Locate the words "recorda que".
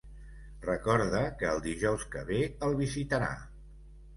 0.63-1.51